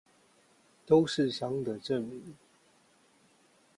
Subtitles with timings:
[0.83, 2.35] 都是傷的證明